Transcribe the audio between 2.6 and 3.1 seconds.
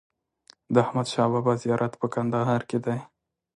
کی دی